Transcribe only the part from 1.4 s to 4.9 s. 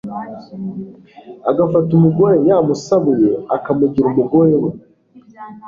agafata umugore yamusabuye, akamugira umugore we